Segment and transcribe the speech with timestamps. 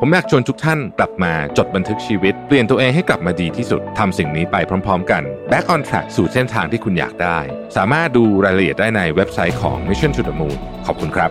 [0.00, 4.56] ผมอยากชวนทุกท่านกลับมาจดบันทึกชีวิต เปลี่ยนตัวเองให้กลับมาดีที่สุดทำสิ่งนี้ไป
[4.86, 7.38] พร้อม ๆ กัน Back on Track สู่เส้นทางที่คุณอยากได้
[7.76, 11.30] สามารถดูรายละเอียดได้ในเว็บไซต์ของ Mission to the Moon ขอบคุณครับ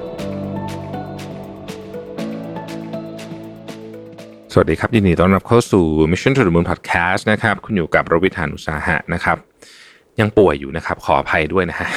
[4.53, 9.37] สวัสดีครับ ยินดีต้อนรับเข้าสู่ Mission to the Moon Podcast นะครับ คุณอยู่กับรวิธานอุสาหะนะครับ
[10.19, 11.89] ยังป่วยอยู่นะครับ ขออภัยด้วยนะฮะ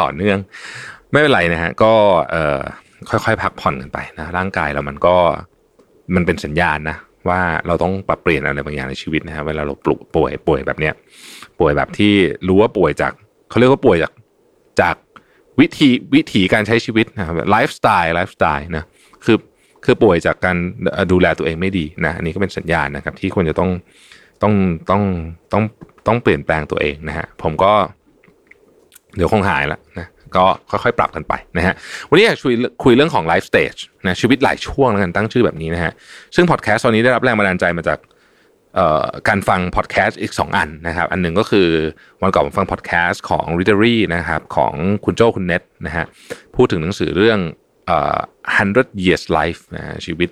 [0.00, 0.38] ต่อเนื่อง
[1.10, 1.92] ไม่เป็นไรนะฮะก็
[3.10, 5.16] ค่อยๆ พักผ่อนกันไปนะร่างกายเรามันก็
[6.14, 6.96] มันเป็นสัญญาณนะ
[7.28, 10.94] ว่าเราต้องปรับเปลี่ยนอะไรบางอย่างในชีวิตนะฮะเวลาเราปลุกป่วยป่วยแบบเนี้ย
[11.60, 12.14] ป่วยแบบที่
[12.48, 13.12] รู้ว่าป่วยจาก
[13.50, 14.12] เขาเรียกว่าป่วยจาก
[14.80, 14.96] จาก
[15.60, 18.84] วิธีวิถีการใช้ชีวิตนะครับไลฟ์สไตล์ไลฟ์สไตล์นะ
[19.24, 19.36] คือ
[19.84, 20.56] คือป่วยจากการ
[21.12, 23.70] ดูแลตัวเองไม่ดีนะอันนี้ก็เป็นสัญญาณนะครับ ที่ควรจะต้อง
[24.42, 24.54] ต้อง
[24.90, 25.02] ต้อง
[25.52, 25.62] ต้อง
[26.06, 27.72] ต้องเปลี่ยนแปลงตัวเองนะฮะผมก็
[29.16, 31.74] เดี๋ยวคงหายแล้วนะ ก็ค่อยๆ ปรับกันไปนะฮะ
[32.10, 33.74] วันนี้อยากคุยคุยเรื่องของ life stage
[34.06, 35.92] นะชีวิตหลายช่วงแล้วกันตั้งชื่อแบบนี้นะฮะ
[36.34, 37.98] ซึ่งพอดแคสต์ตอนนี้ได้รับแรงบันดาลใจมาจาก
[39.28, 41.68] การฟังพอดแคสต์อีก 2 อันนะครับ อันหนึ่งก็คือ
[42.22, 44.72] วันก่อนผมฟังพอดแคสต์ของ r e a d e r y นะครับของ
[45.04, 46.04] คุณโจ้คุณเน็ตนะฮะ
[46.56, 47.38] พูดถึงหนังสือเรื่อง
[47.86, 48.18] เอ่อ
[48.58, 50.30] 100 years life นะชีวิต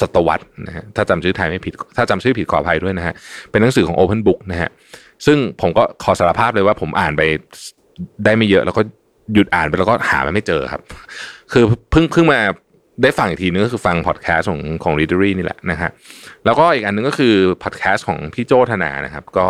[0.00, 3.14] ศตวรรษนะฮะถ้าจำชื่อไทยไม่ผิด ถ้าจำชื่อผิดขออภัยด้วยนะฮะ
[3.50, 4.70] เป็นหนังสือของ Open Book นะฮะ
[5.26, 7.22] ซึ่งผมก็ขอสารภาพเลยว่าผมอ่านไป
[8.24, 8.82] ได้ไม่เยอะแล้วก็
[9.34, 10.82] หยุดอ่านไปแล้วก็หามันไม่เจอครับ
[11.52, 12.40] คือเพิ่งเพิ่งมา
[13.02, 15.90] ได้ฟังอีกทีนึงก็คือฟังพอดแคสต์ของของ Readery นี่แหละนะฮะ
[16.44, 19.46] แล้วก็อีกอันนึงก็คือพอดแคสต์ของพี่โจธนานะครับ ก็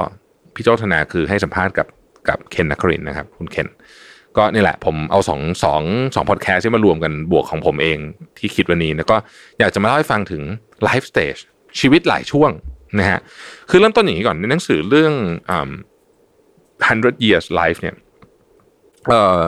[0.55, 1.87] พี่โจธนาคือให้สัมภาษณ์กับ
[2.29, 3.69] กับเคนนักครินนะครับ คุณเคน
[4.37, 5.83] ก็นี่แหละ ผมเอาสองสอง
[6.15, 7.99] สองพอดแคสต์ที่มารวมกันบวกของผมเอง
[8.39, 9.17] ที่คิดวันนี้แล้วก็
[9.59, 10.43] อยากจะมาเล่าให้ฟังถึง
[10.85, 11.37] life stage
[11.81, 12.51] ชีวิตหลายช่วง
[12.99, 13.21] นะฮะ
[13.71, 15.15] คือเริ่มต้นอย่างนี้ก่อนในหนังสือเรื่อง
[15.51, 15.71] อ่า
[16.89, 17.95] 100 years life เนี่ย
[19.09, 19.43] เออ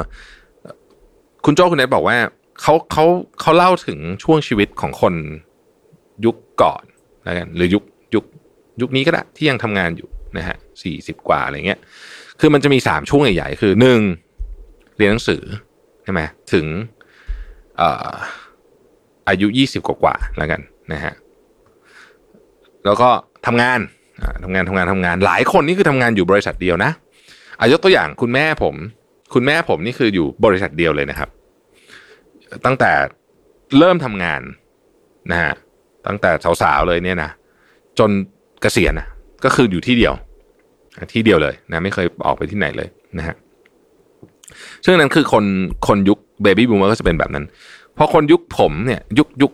[1.44, 2.16] คุณโจ้คุณเนทบอกว่า
[2.62, 3.04] เขาเขา
[3.40, 5.14] เขาเล่าถึงช่วงชีวิตของคน
[6.24, 6.84] ยุคก่อน
[7.24, 7.84] แล้วกันหรือยุค
[8.14, 8.24] ยุค
[8.80, 11.80] ยุคนี้ก็ได้ที่ยังทำงานอยู่นะฮะสี่สิบกว่าอะไรเงี้ย
[12.40, 14.00] คือมันจะมีสามช่วงใหญ่ๆ คือหนึ่ง
[14.96, 15.42] เรียนหนังสือ
[16.04, 16.20] ใช่ไหม
[16.52, 16.66] ถึง
[17.76, 17.88] เอ่
[19.28, 20.60] อายุยี่สิบกว่าๆแล้วกัน
[20.92, 21.14] นะฮะ
[22.84, 23.08] แล้วก็
[23.46, 23.80] ทำงาน
[24.20, 26.90] อ่าทำงานทำงานทำงาน หลายคนนี่คือทำงานอยู่บริษัทเดียวนะ
[27.60, 28.74] อายกตัวอย่างคุณแม่ผม
[29.32, 31.28] คุณแม่ผมนี่คืออยู่บริษัทเดียวเลยนะครับ
[32.64, 32.92] ตั้งแต่
[33.78, 34.40] เริ่มทำงาน
[35.30, 35.52] นะฮะ
[36.06, 36.30] ตั้งแต่
[36.62, 37.30] สาวๆเลยเนี่ยนะ
[37.98, 38.10] จน
[38.62, 39.06] เกษียณนะ
[39.44, 40.14] ก็คืออยู่ที่เดียว
[41.12, 43.34] ที่เดียวเลยนะไม่เคยออกไปที่ไหนเลยนะฮะ
[44.84, 45.44] ซึ่งนั้นคือคน
[45.88, 47.44] คนยุคเบบี้บูมเมอร์ก็จะเป็นแบบนั้น
[47.96, 49.52] พอคนยุคผมเนี่ยยุคยุค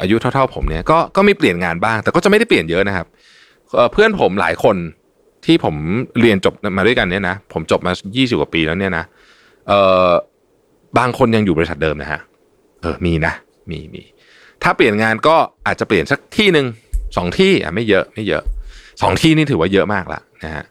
[0.00, 3.06] อายุเท่าๆผมเนี่ยก็ก็ไมีเปลี่ยนงานบ้าง แต่ก็จะไม่ได้เปลี่ยนเยอะนะครับ
[3.92, 4.76] เพื่อนผมหลายคน
[5.46, 5.74] ที่ผม
[6.20, 9.04] เรียนจบมาด้วยกันเนี่ยนะผมจบมา20กว่าปีแล้วเนี่ยนะ
[9.68, 10.10] เอ่อ
[10.98, 12.20] บางคนยังอยู่บริษัทเดิมนะฮะ
[12.82, 13.32] เออมีนะ
[13.70, 14.02] มีมี
[14.62, 15.36] ถ้าเปลี่ยนงานก็
[15.66, 16.66] อาจจะเปลี่ยนสักที่หนึ่ง
[17.16, 18.42] สองที่อะไม่เยอะไม่เยอะ
[19.02, 20.64] สองที่นี่ถือว่าเยอะมากละนะฮะ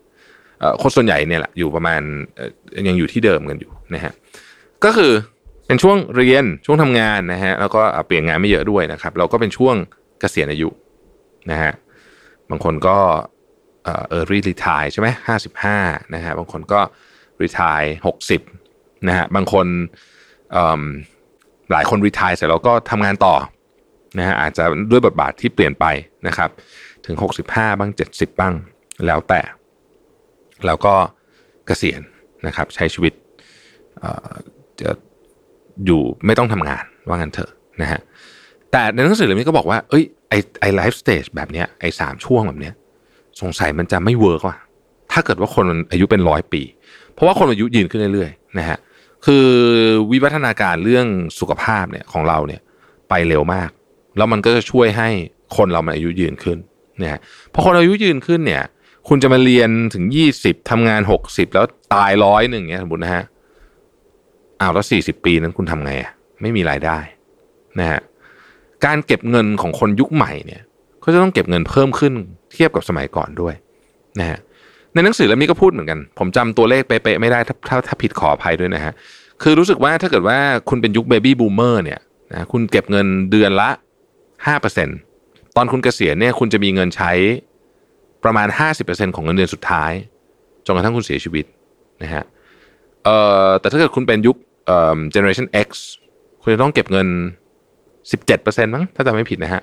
[0.60, 2.02] เอ่อคนส่วนใหญ่เนี่ยแหละอยู่ประมาณ
[2.36, 2.50] เอ่อ
[2.88, 4.14] ยังอยู่ที่เดิมกันอยู่นะฮะ
[4.86, 5.12] ก็คือ
[5.68, 9.76] เป็นช่วงเรียนช่วงทำงานนะฮะแล้วก็เปลี่ยนงานไม่เยอะด้วยนะครับเราก็เป็นช่วง
[10.20, 10.70] เกษียณอายุ
[11.52, 11.72] นะฮะ
[12.50, 12.98] บางคนก็
[13.84, 15.78] เอ่อ early retire ใช่ไหมห้าสิบห้า
[16.14, 16.82] นะฮะบางคนก็
[17.42, 18.42] retire หกสิบ
[19.08, 19.68] นะฮะบางคน
[21.72, 23.36] หลายคน retire เสร็จแล้วก็ทำงานต่อ
[24.18, 25.86] นะฮะอาจจะด้วยบทบาทที่เปลี่ยนไป
[26.28, 26.50] นะครับ
[27.06, 27.16] ถึง
[27.48, 28.54] 65 บ้าง 70 บ้าง
[29.06, 29.42] แล้วแต่
[30.66, 30.94] แล้วก็
[31.66, 32.02] เกษียณ
[32.48, 33.14] นะครับ ใช้ชีวิต
[34.82, 34.92] จะ
[35.86, 37.52] อยู่ไม่ต้องทำงานว่างั้นเถอะ
[37.82, 38.02] นะฮะ
[38.72, 42.74] แต่ในหนังสือเล่มนี้ก็บอกว่า เอ้ยไอไอ life stage แบบเนี้ยไอสามช่วงแบบเนี้ย
[43.42, 44.58] สงสัยมันจะไม่ work ว่ะ
[45.12, 46.62] ถ้าเกิดว่าคนอายุเป็นร้อยปี
[47.14, 48.78] เพราะว่าคนอายุยืนขึ้นเรื่อยๆนะฮะ
[49.26, 49.48] คือ
[50.12, 51.08] วิวัฒนาการเรื่อง
[51.40, 52.62] สุขภาพเนี่ยของเราเนี่ย
[53.10, 53.70] ไปเร็วมาก
[54.18, 55.10] แล้วมันก็จะช่วยให้
[55.58, 56.58] คนเรามันอายุยืนขึ้น
[57.02, 57.20] นะฮะ
[57.54, 58.64] พอคนอายุยืนขึ้นเนี่ย
[59.08, 63.24] คุณจะมาเรียนถึงยี่สิบทำงานหกสิบแล้วตายร้อยหนึ่งเงี้ยสมมตินะฮะ
[64.62, 67.00] อ้าวแล้วสี่สิบปีนั้นคุณทำไงอะไม่มีรายได้
[67.80, 68.00] นะฮะ
[68.86, 70.62] การเก็บเงินของคนยุคใหม่เนี่ย
[71.04, 72.14] ก็จะต้องเก็บเงินเพิ่มขึ้น
[72.60, 73.54] ทียบกับสมัยก่อนด้วย
[74.20, 74.40] นะฮะ
[74.94, 78.94] ในหนังสือเล่มนี้ก็พูดเหมือนกัน ผมจำตัวเลขเป๊ะๆไม่ได้ถ้าถ้าถ้าผิดขออภัยด้วยนะฮะ
[79.44, 80.38] คือรู้สึกว่าถ้าเกิดว่า
[80.70, 82.00] คุณเป็นยุคเบบี้บูมเมอร์เนี่ย
[82.32, 83.70] นะคุณเก็บเงินเดือนละ
[84.48, 84.88] ห้าเปอร์เซ็น
[85.56, 87.12] ตอนคุณเกษียณเนี่ยคุณจะมีเงินใช้
[88.24, 88.48] ประมาณ
[88.82, 89.92] 50%ของเงินเดือนสุดท้าย
[90.66, 91.46] จนกระทั่งคุณเสียชีวิต
[92.04, 92.24] นะฮะ
[93.04, 93.18] เอ่
[93.48, 95.70] อแต่ถ้าเกิดคุณเป็นยุคเอ่อ generation X
[96.42, 97.08] คุณจะต้องเก็บเงิน
[97.92, 99.62] 17%มั้งถ้าจำไม่ผิดนะฮะ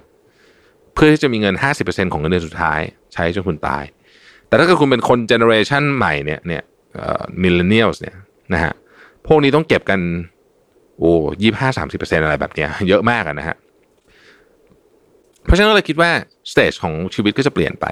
[0.96, 1.54] เพื่อที่จะมีเงิน
[1.84, 2.81] 50%ของเงินเดือนสุดท้าย
[3.12, 3.84] ใช้จนคุณตาย
[4.48, 6.62] แต่ถ้าเกิดคุณเป็นคน generation ใหม่เนี่ยเนี่ย
[6.94, 8.16] เอ่อ millennials เนี่ย
[8.54, 8.72] นะฮะ
[9.26, 10.00] พวกนี้ต้องเก็บกัน
[10.98, 11.12] โอ้
[11.43, 13.56] ยี่ห้าสามสิบเปอร์เซ็นอะไรแบบเนี้ยเยอะมากอะนะฮะ
[15.46, 16.10] เพราะฉะนั้นเราเลยคิดว่า
[16.52, 17.87] stage ของชีวิตก็จะเปลี่ยนไป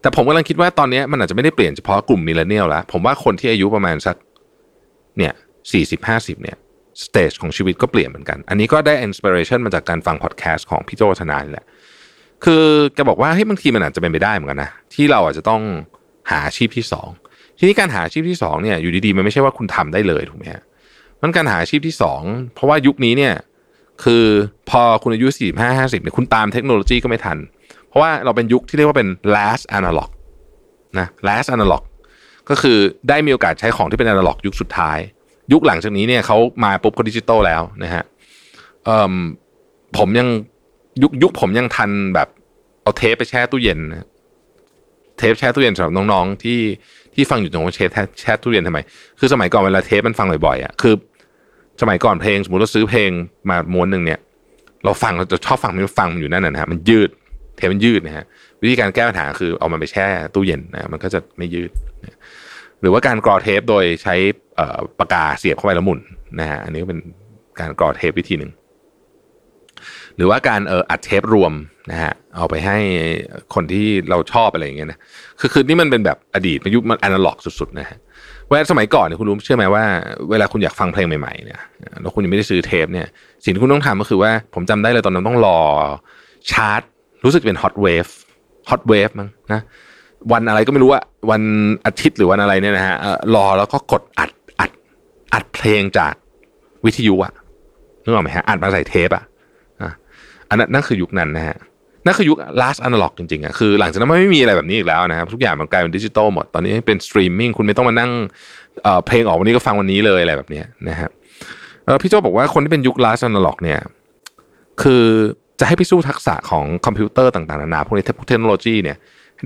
[0.00, 4.16] แต่ผมกำลังคิดว่าตอนนี้มันอาจจะไม่ได้เปลี่ยนเฉพาะกลุ่ม millennial แล้วผมว่าคนที่อายุประมาณสัก
[5.18, 5.32] เนี่ย
[5.72, 6.56] สี่สิบห้าสิบเนี่ย
[7.04, 11.66] stage ของชีวิตก็เปลี่ยนเหมือนกัน อันนี้ก็ได้ inspiration มาจากการฟังพอดแคสต์ของพี่โจ้ธนาแหละ
[12.44, 15.62] คือแกบอกว่าเฮ้ยบางทีมันอาจจะเป็นไปได้เหมือนกันนะที่เราอาจจะต้อง
[16.30, 17.08] หาอาชีพที่สอง
[17.58, 20.62] ทีนี้การหาอาชีพที่สองเนี่ยอยู่ดีๆมันไม่ใช่ว่าคุณทำได้เลยถูกไหมฮะ
[21.20, 22.22] มันการหาอาชีพที่สอง
[22.54, 23.34] เพราะว่ายุคนี้เนี่ย
[24.04, 24.24] คือ
[24.70, 27.38] พอคุณอายุสี่ห้าห้าสิบเนี่ยคุณตามเทคโนโลยีก็ไม่ทัน
[27.88, 30.10] เพราะว่าเราเป็นยุคที่เรียกว่าเป็น last analog
[30.98, 31.82] นะ last analog
[32.48, 32.78] ก็คือ
[33.08, 34.98] ได้มีโอกาสใช้ของที่เป็น analog ยุคสุดท้าย
[35.52, 38.02] ยุคหลังจากนี้เนี่ยเขามาปุ๊บก็ดิจิตอลแล้วนะฮะ
[39.98, 40.28] ผมยัง
[41.02, 42.28] ยุคยุคผมยังทันแบบ
[42.82, 43.78] เอาเทปไปแช่ตู้เย็น
[45.18, 46.60] เทปแช่ตู้เย็นสำหรับน้องๆที่
[47.14, 47.90] ที่ฟังอยู่ตรงว่าเชฟ
[48.20, 48.78] แช่ตู้เย็นทำไม
[49.18, 50.94] คือสมัยก่อนเวลาเทปมันฟังบ่อยๆอะคือ
[51.80, 53.10] สมัยก่อนเพลงสมมติเราซื้อเพลง
[53.50, 54.20] มาม้วนหนึ่งเนี่ย
[54.84, 57.10] เราฟังเราจะชอบฟังมันฟังมันอยู่นั่นนะฮะมันยืด
[57.56, 58.24] เทปมันยืดนะฮะ
[58.62, 61.70] วิธีการแก้ปัญหาคือเอามันไปแช่ตู้เย็นนะมันก็จะไม่ยืด
[62.80, 64.14] หรือว่าการกรอเทปโดยใช้
[64.98, 66.00] ปากกาเสียบเข้าไปแล้วหมุน
[66.40, 67.00] นะฮะอันนี้ก็เป็น
[67.60, 68.50] การกรอเทปวิธีหนึ่ง
[70.16, 71.52] หรือว่าการเอออัดเทปรวม
[71.90, 72.76] นะฮะเอาไปให้
[73.54, 74.98] คนที่เราชอบอะไรอย่างเงี้ยนะ
[75.40, 77.98] คือคือนี่มันเป็นแบบอดีตมันยุคมันอนาล็อกสุดๆนะฮะ
[78.48, 79.84] เวลาสมัยก่อนเนี่ยคุณรู้เชื่อไหมว่า
[80.30, 81.60] เวลาคุณอยากฟังเพลงใหม่ๆเนี่ย
[82.00, 83.06] แล้วคุณยังไม่ได้ซื้อเทปเนี่ย
[83.44, 85.58] สิ่งที่คุณต้องทำก็คือว่าผมจำได้เลยตอนนั้นต้องรอ
[86.50, 86.80] ชาร์จ
[87.24, 88.06] รู้สึกเป็นฮอตเวฟ
[88.70, 89.60] ฮอตเวฟมั้งนะ
[90.32, 91.42] วันอะไรก็ไม่รู้อะวัน
[91.86, 94.30] อาทิตย์หรือวันอะไรเนี่ยนะฮะเอ่อรอแล้วก็กดอัด
[94.60, 94.70] อัด
[95.34, 96.14] อัดเพลงจาก
[96.84, 97.32] วิทยุอะ
[98.02, 99.24] นึกออกไหมฮะอัดมาใส่เทปอะ
[100.52, 101.56] อันนั้นนั่นคือยุคนั้นนะฮะ
[102.06, 108.10] นั่นคือยุค last analog จริงๆอะคือหลังจากนั้นไม่มีอะไรแบบนี้อีกแล้วนะครับทุกอย่างมันกลายเป็นดิจิตอลหมดตอนนี้เป็นสตรีมมิ่งคุณไม่ต้องมานั่ง
[108.82, 111.10] เอ่อเพลงออกวันนี้ก็ฟังวันนี้เลยอะไรแบบนี้นะฮะ
[111.84, 113.80] เออพี่โจ้บอกว่าคนที่เป็นยุค last analog เนี่ย
[114.82, 115.04] คือ
[115.60, 118.96] จะให้พี่สู้ทักษะของคอมพิวเตอร์ต่างๆนานาพวกนี้พวกเทคโนโลยีเนี่ย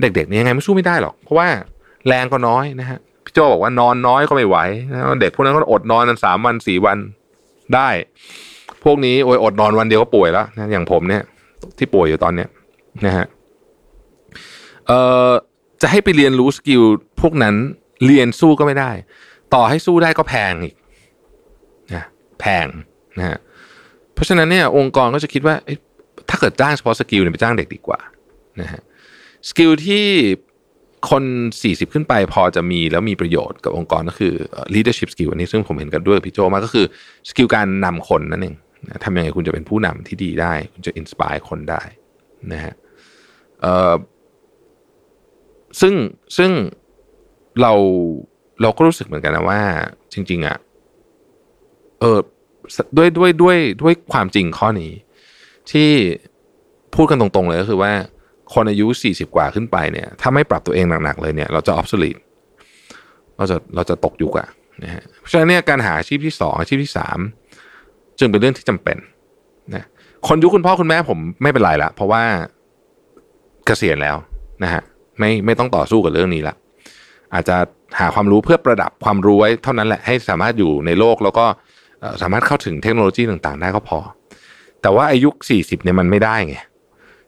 [0.01, 1.47] เด็กๆเนี่ยยังไงไม่สู้ไม่ได้หรอก เพราะว่า
[2.07, 4.57] แรงก็น้อยนะฮะพี่โจบอกว่านอนน้อยก็ไม่ไหว
[4.91, 6.97] นะเด็กพวกนั้นก็อดนอนกันสามวันสี่วัน
[7.75, 7.89] ได้
[8.83, 11.23] พวกนี้โอยอดนอนวันเดียวก็ป่วยแล้วนะอย่างผมเนี่ย
[11.77, 12.49] ที่ป่วยอยู่ตอนเนี้ย
[13.05, 13.25] นะฮะ
[14.87, 15.31] เอ่อ
[15.81, 16.83] จะให้ไปเรียนรู้สกิล
[17.21, 17.55] พวกนั้น
[18.05, 18.91] เรียนสู้ก็ไม่ได้
[19.53, 20.75] ต่อให้สู้ได้ก็แพงอีก
[21.93, 22.03] นะ
[22.39, 22.67] แพง
[23.17, 23.37] นะฮะ
[24.13, 25.55] เพราะฉะนั้นเนี่ยองค์กรก็จะคิดว่า
[26.29, 27.99] ถ้าเกิดจ้างเฉพาะ skill เนี่ยไปจ้างเด็กดีกว่า
[28.61, 28.81] นะฮะ
[29.49, 30.05] skill ที่
[31.09, 31.23] คน
[31.59, 34.33] 40 ขึ้นไปพอจะมีแล้วมีประโยชน์กับองค์กรก็คือ
[34.73, 36.85] leadership skill อันนี้ซึ่งผมเห็นด้วยกับพี่โจ้มากก็คือ
[37.29, 38.55] skill การนำคนนั่นเอง
[39.03, 41.81] ทำยังไงคุณจะเป็นผู้นำที่ดีได้ คุณจะ inspire คนได้
[42.53, 42.73] นะฮะ
[45.81, 45.93] ซึ่ง
[46.37, 46.51] ซึ่ง
[47.61, 47.73] เรา
[48.61, 49.61] เราก็รู้สึกเหมือนกันนะว่า
[50.13, 50.57] จริง ๆอะ
[51.99, 52.19] เออ
[52.97, 54.91] ด้วยด้วยด้วยด้วยความจริงข้อนี้
[55.71, 55.89] ที่
[56.95, 57.93] พูดกันตรง ๆ เลยก็คือว่า
[58.53, 62.17] คนอายุ 40 กว่าขึ้นไปเนี่ย ถ้าไม่ปรับตัวเองหนัก ๆ เลยเนี่ย เราจะออฟสลีด
[63.37, 64.47] เราจะเราจะตกยุคอะ
[64.83, 67.19] นะฮะเพราะฉะนั้นเนี่ยการหาอาชีพที่สองอาชีพที่สาม
[68.19, 68.97] จึงเป็นเรื่องที่จำเป็น
[69.75, 69.85] นะ
[70.27, 72.23] คนยุคคุณพ่อคุณแม่ผมไม่เป็นไรละเพราะว่า
[73.65, 74.15] เกษียณแล้ว
[74.63, 74.81] นะฮะ
[75.19, 76.55] ไม่ไม่ต้องต่อสู้กับเรื่องนี้ละ
[77.33, 77.57] อาจจะ
[77.99, 81.45] หาความรู้เพื่อประดับความรู้ไว้เท่านั้นแหละให้สามารถอยู่ในโลกแล้วก็
[82.21, 83.99] สามารถเข้าถึงเทคโนโลยีต่างๆ ได้ก็พอ
[84.81, 86.55] แต่ว่าอายุ 40เนี่ยมันไม่ได้ไง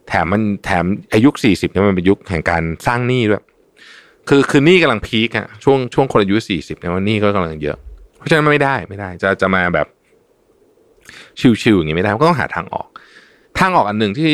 [0.07, 3.43] แถมมันแถมอายุ 40เนี่ยมันเป็นยุคแห่งการสร้างหนี้ด้วย
[4.29, 7.77] คือคือหนี้กำลังพีคอะช่วงช่วงคนอายุ 40เนี่ยว่าหนี้ก็กำลังเยอะ
[8.17, 9.87] เพราะฉะนั้นไม่ได้ไม่ได้ จะจะมาแบบ
[11.61, 12.87] ชิวๆอย่างนี้ไม่ได้ก็ต้องหาทางออก
[13.59, 14.33] ทางออกอันหนึ่งที่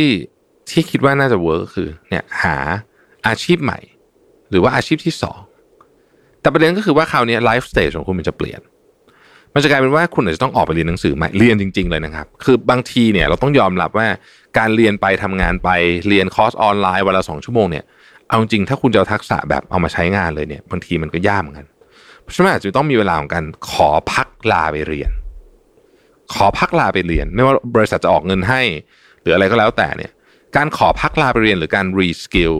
[0.69, 2.55] ที่คิดว่าน่าจะเวิร์กคือเนี่ยหา
[3.27, 3.79] อาชีพใหม่
[4.49, 5.39] หรือว่าอาชีพที่สอง
[6.41, 8.61] แต่ประเด็นก็คือว่าคราวนี้ life stage ของคุณมันจะเปลี่ยน
[9.53, 14.07] มันจะกลายเป็นว่าคุณอาจจะต้องออกไปเรียนหนังสือใหม่เรียนจริง ๆ เลยนะครับ คือบางทีเนี่ยเราต้องยอมรับว่า
[14.57, 15.69] การเรียนไปทำงานไป
[16.07, 17.83] เรียนคอร์สออนไลน์วันละสองชั่วโมงเนี่ย
[18.27, 21.67] เอาจริงถ้าคุณจะทักษะแบบเอามาใช้งานเลยเนี่ยบางทีมันก็ยากเหมือนกัน
[22.21, 25.11] เพราะฉะนั้นอาจจะต้องมีเวลาของการขอพักลาไปเรียน
[26.33, 28.61] ขอพักลาไปเรียน ไม่ว่าบริษัทจะออกเงินให้
[29.21, 30.11] หรืออะไรก็แล้วแต่เนี่ย
[30.55, 32.53] การขอพักลาไปเรียนหรือการ reskill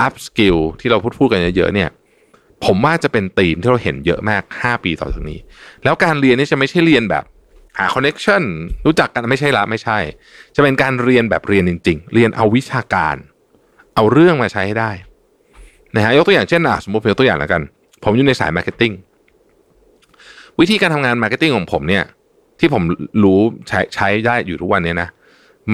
[0.00, 1.90] upskill ที่เราพูดพูดกันเยอะๆเนี่ย
[2.64, 5.38] ผมว่าจะเป็นธีมที่เราเห็นเยอะมาก 5 ปีต่อจากนี้
[5.84, 7.24] แล้วการเรียนนี่จะไม่ใช่เรียนแบบ
[7.78, 8.42] หา connection
[8.86, 9.98] รู้จักกันไม่ใช่ละไม่ใช่
[10.56, 13.16] จะเป็นการเรียนแบบเรียนจริง ๆ เรียนเอาวิชาการ
[13.94, 14.90] เอาเรื่องมาใช้ให้ได้
[15.94, 17.62] นะฮะยกตัวอย่างเช่นอะสมมติยกตัวอย่างแล้วกัน
[18.04, 18.92] ผมอยู่ในสาย marketing
[20.60, 22.04] วิธีการทำงาน marketing ของผมเนี่ย
[22.60, 22.82] ที่ผม
[23.22, 25.08] รู้ใช้ใช้ได้อยู่ทุกวันเนี้ยนะ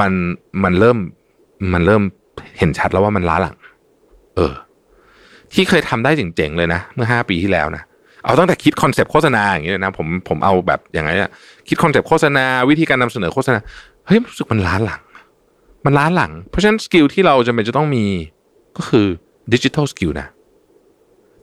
[0.01, 0.13] มัน
[0.65, 0.99] มันเริ่ม
[1.73, 2.03] มันเริ่ม
[2.59, 3.57] เห็นชัดแล้วว่ามันล้าหลัง
[4.37, 4.55] เออ
[5.53, 7.83] ที่เคยทำได้เจ๋งๆเลยนะ เมื่อห้าปีที่แล้วนะ
[8.25, 11.33] เอาตั้งแต่คิด concept โฆษณาอย่างเงี้ยนะผมผมเอาแบบอย่างไรเนี่ย
[11.69, 13.59] คิด concept โฆษณาวิธีการนำเสนอโฆษณา
[14.07, 15.03] เฮ้ยรู้สึกมันล้าหลัง
[15.85, 18.05] มันล้าหลัง เพราะฉะนั้น skill ที่เราจำเป็นจะต้องมี
[18.77, 19.07] ก็คือ
[19.55, 20.27] digital skill นะ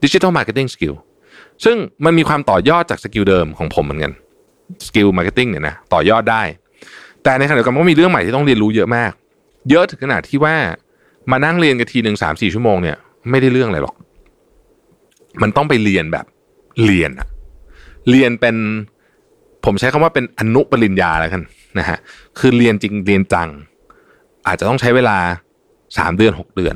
[0.04, 0.94] digital marketing skill
[1.64, 1.76] ซึ่ง
[2.06, 4.12] มันมีความต่อยอดจาก skill เดิมของผมเหมือนกัน
[4.88, 6.42] skill marketing เนี่ยนะต่อยอดได้
[7.24, 9.12] แต่ในขณะเดียวกันก็มีเรื่องใหม่ที่ต้องเรียนรู้เยอะมาก
[9.70, 10.56] เยอะถึงขนาดที่ว่า
[11.32, 12.98] มานั่งเรียนกันทีหนึ่งสามสี่ชั่วโมงเนี่ย
[13.30, 13.96] ไม่ได้เรื่องอะไรหรอก
[15.42, 16.26] มันต้องไปเรียนแบบ
[16.86, 17.28] เรียนอะ
[18.10, 18.56] เรียนเป็น
[19.66, 21.42] ผมใช้คำว่าเป็นอนุปริญญาแล้วกัน
[21.80, 21.98] นะฮะ
[22.40, 23.50] คือเรียนจริงเรียนจัง
[24.48, 25.18] อาจจะต้องใช้เวลา
[25.98, 26.76] สามเดือนหกเดือน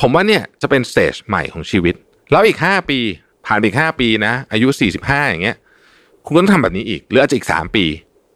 [0.00, 1.94] ผมว่าเนี่ยจะเป็นสเตจใหม่ของชีวิต
[2.30, 2.98] แล้วอีกห้าปี
[3.46, 5.56] ผ่านอีกห้าปีนะ อายุสี่สิบห้าอย่างเงี้ย
[6.26, 7.84] คุณก็ต้องทำแบบนี้อีก หรืออาจจะอีกสามปี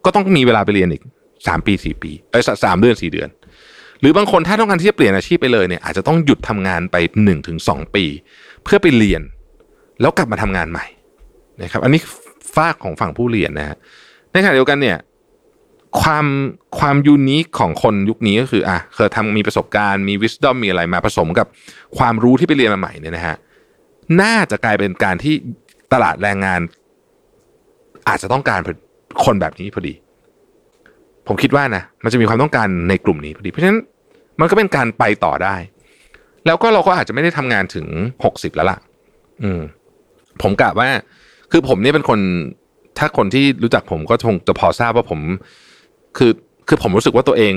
[0.05, 1.03] ก็ต้องมีเวลาไปเรียนอีก
[1.47, 3.29] สามปีสี่ปีเอ้ยสามเดือนสี่เดือน
[3.99, 8.05] หรือบางคนถ้าต้องการที่จะเปลี่ยนอาชีพไปเลยเนี่ยอาจจะต้องหยุดทำงานไปหนึ่งถึงสองปี
[8.63, 9.21] เพื่อไปเรียน
[10.01, 10.85] แล้วกลับมาทำงานใหม่
[11.61, 12.01] นะครับ อันนี้
[12.55, 13.77] ฝากของฝั่งผู้เรียนนะฮะ
[14.31, 14.97] ในขณะเดียวกันเนี่ย
[16.01, 16.25] ความ
[16.79, 21.47] ความยูนิคของคนยุคนี้ก็คืออะเคยทำมีประสบการณ์มีวิส d o m มีอะไรมาผสมกับ
[21.97, 23.35] ความรู้ที่ไปเรียนมาใหม่เนี่ยนะฮะ
[24.21, 25.35] น่าจะกลายเป็นการที่
[25.93, 26.59] ตลาดแรงงาน
[28.07, 28.59] อาจจะต้องการ
[29.25, 29.93] คนแบบนี้พอดี
[31.27, 33.79] ผมคิดว่านะมันจะมีความต้องการในกลุ่มนี้พอดี เพราะฉะนั้น
[34.39, 35.55] มันก็เป็นการไปต่อได้
[36.45, 37.87] แล้วก็เราก็อาจจะไม่ได้ทำงานถึง
[38.23, 38.77] หกสิบแล้วล่ะ
[39.43, 39.61] อืม
[40.41, 40.89] ผมกะว่า
[41.51, 42.19] คือผมเนี่ยเป็นคน
[42.97, 45.19] ถ้าคนที่รู้จักผมก็คงจะพอทราบว่าผม
[46.17, 46.31] คือ
[46.67, 47.53] คือผมรู้สึกว่าตัวเอง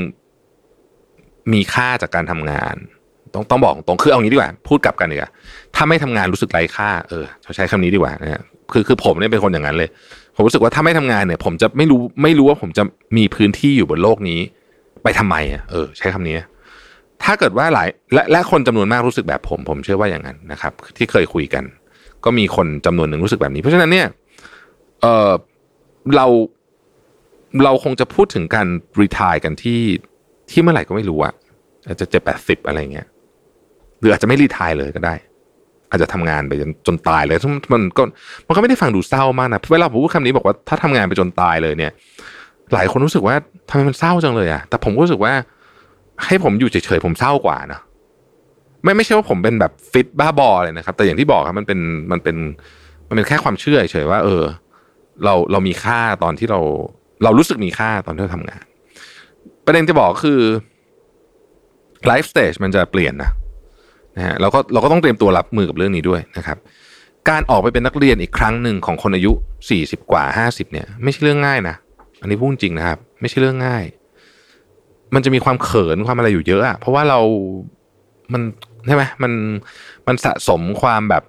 [1.52, 2.76] มีค่าจากการทำงาน
[3.35, 5.31] ต้องต้องบอกตรงคือเอางี้ดีกว่า พูดกลับกันดีกว่า
[5.75, 7.25] ถ้าไม่ทำงานรู้สึกไร้ค่าเออ
[7.57, 9.88] ใช้คำนี้ดีกว่านะฮะคือคือผมเนี่ยเป็นคนอย่างนั้นเลย
[10.38, 12.83] ผมรู้สึกว่าถ้าไม่ทำงานเนี่ย ผมจะไม่รู้ไม่รู้ว่าผมจะ
[13.16, 14.40] มีพื้นที่อยู่บนโลกนี้
[15.02, 16.37] ไปทำไมอะเออ ใช้คำนี้
[17.25, 21.64] ถ้าเกิดว่าหลายและและคนจำนวนมากรู้สึกแบบผม ผมเชื่อว่าอย่างนั้นนะครับ ที่เคยคุยกัน
[22.25, 24.07] ก็มีคนจำนวนหนึ่งรู้สึกแบบนี้ เพราะฉะนั้นเนี่ย
[25.02, 25.30] เออ
[26.16, 26.26] เรา
[27.64, 28.66] เราคงจะพูดถึงการ
[29.00, 29.80] รีทายกันที่
[30.50, 31.35] ที่เมื่อไหร่ก็ไม่รู้อะ
[31.87, 33.07] อาจจะเจ็ดแปดสิบอะไรเงี้ย
[34.00, 35.14] หรืออาจจะไม่รีทายเลยก็ได้
[35.90, 37.37] อาจจะทำงานไปจนจนตายเลย
[37.73, 38.02] มันก็
[38.47, 41.92] มันก็ไม่ได้ฟังดูเศร้ามากนะเวลาผมพูดคำนี้บอกว่าถ้าทำงานไปจนตายเลยเนี่ย
[42.75, 43.35] หลายคนรู้สึกว่า
[43.68, 45.33] ทำไมมันเศร้าจังเลยอะแต่ผมรู้สึกว่า
[46.25, 47.80] ให้ผมอยู่เฉยๆผมเศร้ากว่านะ
[48.83, 51.80] ไม่ไม่ใช่ว่าผมเป็นแบบฟิตบ้าบอเลยนะครับ แต่อย่างที่บอกครับมันเป็น
[52.12, 52.37] มันเป็น
[53.09, 54.42] มันเป็นแค่ความเชื่อเฉยว่า เออ
[55.25, 56.61] เราเรามีค่าตอนที่เรา
[57.25, 58.64] เรารู้สึกมีค่าตอนที่เราทำงาน
[59.66, 60.40] ประเด็นจะบอกคือ
[62.06, 63.30] life stage มันจะเปลี่ยนนะ
[64.18, 66.58] นะฮะเราก็เราก็ต้องเตรียมตัวรับมือกับเรื่องนี้ด้วยนะครับ
[67.28, 69.32] การออกไปเป็นนักเรียนอีกครั้งหนึ่งของคนอายุ
[69.70, 71.76] สี่สิบกว่าห้าสิบเนี่ย ไม่ใช่เรื่องง่ายนะ
[72.20, 73.84] อันนี้พูดจริงนะครับ ไม่ใช่เรื่องง่าย
[75.14, 77.20] มันจะมีความเขินความอะไรอยู่เยอะอะเพราะว่าเรา
[78.32, 78.42] มัน
[78.87, 79.32] ใช่ไหมมัน
[80.06, 81.22] มันสะสมความแบบ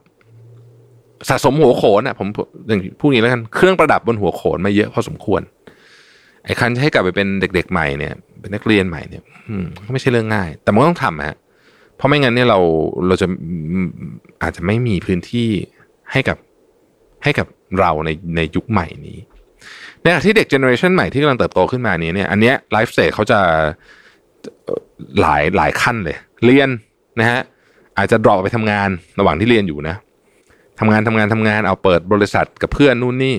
[1.29, 2.27] สะสมหัวโขนอะผม
[2.67, 5.41] อย่างพูดนี้แล้วกันเครื่องประดับบนหัวโขนมาเยอะพอสมควร
[6.45, 11.37] ไอ้คันจะให้กลับไปเป็นเด็ก ๆ ใหม่เนี่ย เป็นนักเรียนใหม่เนี่ยอืมไม่ใช่เรื่องง่าย แต่มันต้องทำฮะ
[11.99, 12.59] เพราะไม่งั้นเนี่ยเรา
[13.07, 13.27] เราจะ
[14.41, 15.49] อาจจะไม่มีพื้นที่
[16.11, 16.37] ให้กับ
[17.23, 17.47] ให้กับ
[17.79, 19.17] เราในในยุคใหม่นี้
[20.01, 23.39] ในขณะที่เด็ก generation ใหม่ที่กำลังเติบโตขึ้นมานี้เนี่ย อันเนี้ย life stage เขาจะ
[25.21, 26.69] หลายหลายขั้นเลย เรียน
[27.19, 27.41] นะฮะ
[27.97, 28.89] อาจจะ drop ไปทำงาน
[29.19, 29.95] ระหว่างที่เรียนอยู่นะ
[30.79, 33.35] ทำงานทำงานทำงานเอาเปิดบริษัทกับเพื่อนนู่นนี่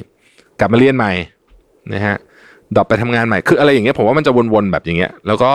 [0.61, 1.13] กลับมาเรียนใหม่
[1.95, 2.17] นะฮะ
[2.75, 5.53] drop ไปทำงานใหม่คืออะไรอย่างเงี้ยผมว่ามันจะวนๆแบบอย่างเงี้ย แล้วก็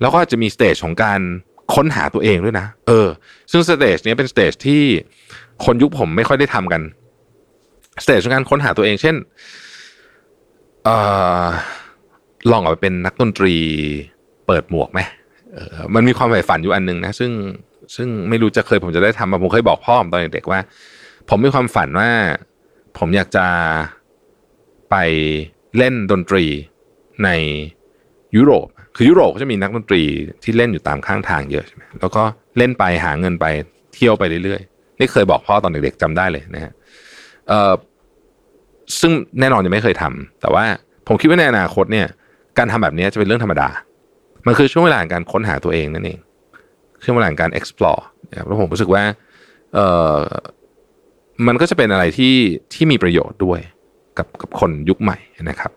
[0.00, 1.20] แล้วก็จะมี stage ของการ
[1.74, 3.08] ค้นหาตัวเองด้วยนะ เออ
[3.50, 4.82] ซึ่ง stage นี้เป็น stage ที่
[5.64, 6.82] คนยุคผมไม่ค่อยได้ทำกัน
[8.04, 9.16] สเตจของการค้นหาตัวเอง เช่น
[10.84, 10.96] เอ่
[11.44, 11.46] อ
[12.50, 13.54] ลองออกไปเป็นนักดนตรี
[14.46, 15.00] เปิดหมวกไหม
[15.54, 17.32] เออมันมีความใฝ่ฝันอยู่อันนึงนะ ซึ่ง
[17.96, 20.60] ซึ่งไม่รู้จะเคยผมจะได้ทำผมเคยบอกพ่อผมตอนเด็กๆว่า
[21.28, 22.10] ผมมีความฝันว่า
[22.98, 23.46] ผมอยากจะ
[24.90, 24.96] ไป
[25.76, 26.44] เล่นดนตรี
[27.24, 27.28] ใน
[28.36, 30.02] ยุโรป คือยุโรปก็จะมีนักดนตรี
[30.42, 32.22] ที่เล่นอยู่ตามข้างทางเยอะใช่ไหมแล้วก็
[32.58, 33.46] เล่นไปหาเงินไป
[33.94, 36.72] เที่ยวไปเรื่อยๆ นี่เคยบอกพ่อตอนเด็กๆจำได้เลยนะฮะ
[37.48, 37.72] เอ่อ
[39.00, 40.64] ซึ่งแน่นอนยังไม่เคยทำแต่ว่า
[41.08, 42.06] ผมคิดว่าในอนาคตเนี่ย
[42.58, 43.68] การทำแบบนี้จะเป็นเรื่องธรรมดา
[44.46, 46.18] มันคือช่วงเวลาการค้นหาตัวเองนั่นเอง
[47.04, 49.02] ช่วงเวลาการ explore นะครับแล้วผมรู้สึกว่า
[49.74, 49.78] เอ
[50.18, 50.20] อ
[51.46, 52.34] มันก็จะเป็นอะไรที่
[52.74, 53.60] ที่มีประโยชน์ด้วย
[54.18, 55.18] กับกับคนยุคใหม่
[55.50, 55.72] นะครับ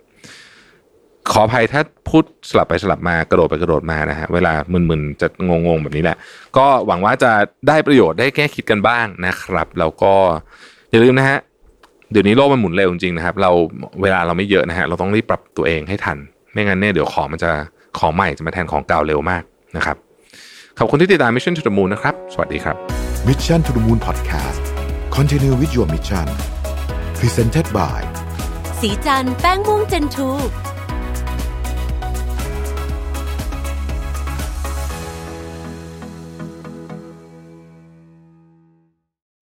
[1.32, 6.18] ขออภัยถ้าพูดสลับไปสลับมากระโดดไปกระโดดมานะฮะเวลามึนๆจะงงๆแบบนี้แหละ
[6.58, 7.32] ก็หวังว่าจะ
[7.68, 10.14] ได้ประโยชน์ได้แก้คิดกันบ้างนะครับ แล้วก็
[10.92, 11.40] อย่าลืมนะฮะ
[12.12, 13.52] เดี๋ยวนี้โลกมันหมุนเร็วจริงๆนะครับ เรา
[14.02, 16.18] เวลาเราไม่เยอะนะฮะเราต้องรีบปรับตัวเองให้ทัน
[16.52, 17.52] ไม่งั้นเนี่ยเดี๋ยวของมันจะ
[18.00, 19.44] ของใหม่จะมาแทนของเก่าเร็วมาก
[19.78, 19.98] นะครับ
[20.80, 22.76] ขอบคุณที่ติดตาม Mission to the Moon นะครับ สวัสดีครับ
[23.28, 24.64] Mission to the Moon Podcast
[25.16, 26.28] Continue with your mission
[27.20, 28.00] Presented by
[28.80, 30.30] สีจันแป้งม่วงเจนทู